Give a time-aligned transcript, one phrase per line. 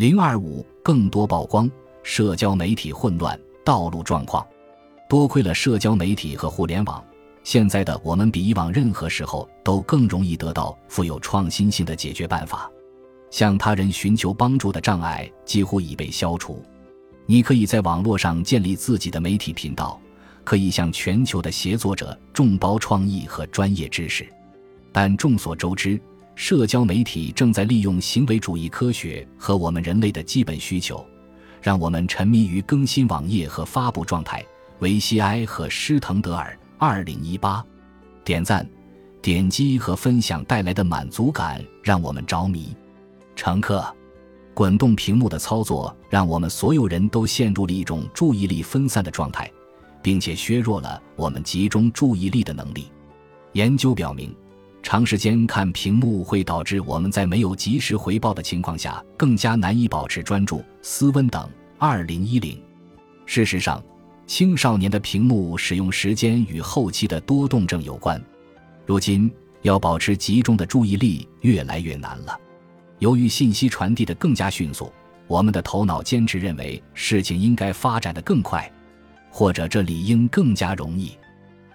[0.00, 1.70] 零二五更多曝光
[2.02, 4.46] 社交媒体混乱道路状况。
[5.10, 7.04] 多亏了社交媒体和互联网，
[7.44, 12.72] 现在的我们比以往任何时候都更容易得到富有创新性的解决办法。
[13.30, 16.64] 向他人寻求帮助的障碍几乎已被消除。
[17.26, 20.00] 你可以在网络上建立自己的媒体频道，
[20.44, 24.26] 可以向全球的协作者众包创意和专业知识。
[24.92, 26.00] 但众所周知，
[26.42, 31.06] 社交媒体正在利用行为主义科学和我们人类的基本需求，
[31.60, 34.42] 让我们沉迷于更新网页和发布状态。
[34.78, 37.62] 维西埃和施滕德尔，二零一八，
[38.24, 38.66] 点赞、
[39.20, 42.74] 点击和分享带来的满足感让我们着迷。
[43.36, 43.84] 乘客，
[44.54, 49.52] 滚动屏幕的操作让我们所有人都陷入了一种注意力分散的状态，
[50.00, 52.90] 并且削弱了我们集中注意力的能力。
[53.52, 54.34] 研究表明。
[54.90, 61.48] 长时间看屏幕会导致我们在没有及时回报的情况下更加难以保持专注、思温等。
[61.78, 62.60] 二零一零，
[63.24, 63.80] 事实上，
[64.26, 68.20] 青少年的屏幕使用时间与后期的多动症有关。
[68.84, 69.30] 如今，
[69.62, 72.36] 要保持集中的注意力越来越难了。
[72.98, 74.92] 由于信息传递的更加迅速，
[75.28, 78.68] 我们的头脑坚持认为事情应该发展的更快，
[79.30, 81.16] 或者这理应更加容易。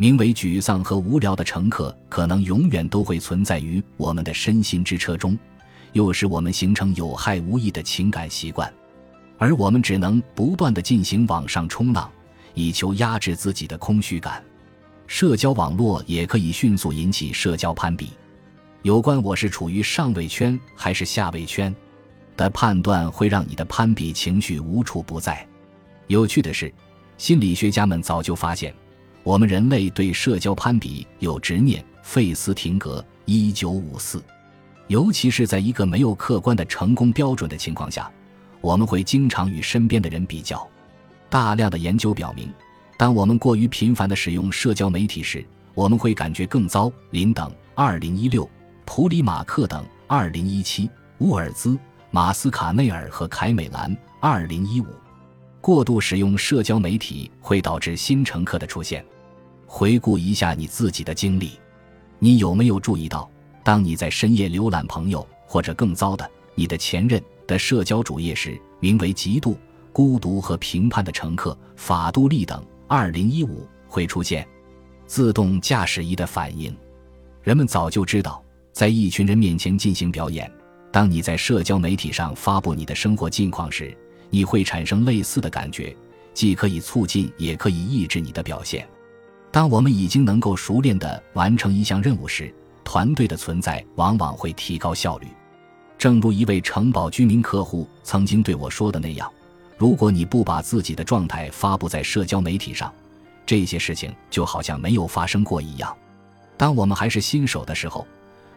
[0.00, 5.38] 名为沮丧和无聊的乘客，可能永远都会存在于我们的身心之车中，
[5.92, 8.72] 又使我们形成有害无益的情感习惯，
[9.36, 12.10] 而我们只能不断的进行网上冲浪，
[12.54, 14.42] 以求压制自己的空虚感。
[15.06, 18.08] 社交网络也可以迅速引起社交攀比，
[18.80, 21.76] 有关我是处于上位圈还是下位圈
[22.38, 25.46] 的判断，会让你的攀比情绪无处不在。
[26.06, 26.72] 有趣的是，
[27.18, 28.74] 心理学家们早就发现。
[29.22, 31.84] 我们人类对社交攀比有执念。
[32.02, 34.20] 费斯廷格，一九五四。
[34.88, 38.10] 尤其是在一个没有客观的成功标准的情况下，
[38.60, 40.66] 我们会经常与身边的人比较。
[41.28, 42.52] 大量的研究表明，
[42.96, 46.90] 当我们过于频繁地使用社交媒体时，我们会感觉更糟。
[47.10, 48.42] 林等，二零一六；
[48.84, 50.88] 普里马克等，二零一七；
[51.18, 51.78] 乌尔兹、
[52.10, 54.86] 马斯卡内尔和凯美兰，二零一五。
[55.60, 59.04] 过度使用社交媒体会导致新乘客的出现。
[59.66, 61.52] 回顾一下你自己的经历，
[62.18, 63.30] 你有没有注意到，
[63.62, 69.56] 当你在深夜浏览朋友或者更糟的你的前任的社交主页时，名为“嫉妒、
[69.92, 74.46] 孤独和评判”的乘客法度利等，二零一五会出现
[75.06, 76.74] 自动驾驶仪的反应。
[77.42, 80.50] 人们早就知道，在一群人面前进行表演，
[80.90, 83.96] 当你在社交媒体上发布你的生活近况时。
[84.30, 85.94] 你会产生类似的感觉，
[86.32, 88.88] 既可以促进，也可以抑制你的表现。
[89.50, 92.54] 当我们已经能够熟练地完成一项任务时，
[92.84, 95.26] 团队的存在往往会提高效率。
[95.98, 99.30] 正如一位城堡居民客户曾经对我说的那样
[99.76, 102.92] ：“如果你不把自己的状态发布在社交媒体上，
[103.44, 105.94] 这些事情就好像没有发生过一样。”
[106.56, 108.06] 当我们还是新手的时候，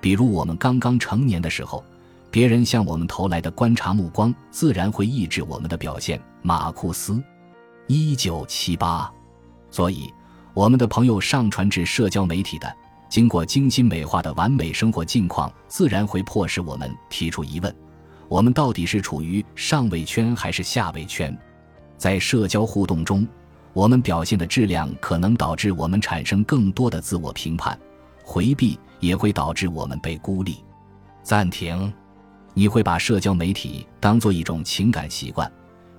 [0.00, 1.84] 比如我们刚刚成年的时候。
[2.36, 6.20] 别人向我们投来的观察目光，自然会抑制我们的表现。
[6.42, 7.18] 马库斯，
[7.86, 9.10] 一九七八。
[9.70, 10.12] 所以，
[10.52, 12.70] 我们的朋友上传至社交媒体的、
[13.08, 17.74] 经过精心美化的完美生活境况，自然会迫使我们提出疑问：
[18.28, 21.34] 我们到底是处于上位圈还是下位圈？
[21.96, 23.26] 在社交互动中，
[23.72, 27.80] 我们表现的质量可能导致我们产生更多的自我评判，
[28.22, 30.62] 回避也会导致我们被孤立。
[31.22, 31.90] 暂停。
[32.58, 35.50] 你会把社交媒体当做一种情感习惯，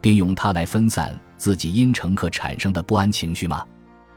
[0.02, 3.64] 并用它来分散自己因乘客产生的不安情绪吗？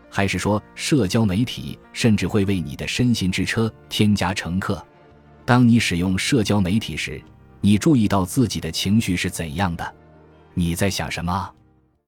[0.08, 4.82] 还是说，社交媒体甚至会为你的身心之车添加乘客？
[5.44, 7.22] 当你使用社交媒体时，
[7.60, 9.94] 你注意到自己的情绪是怎样的？
[10.54, 11.50] 你在想什么？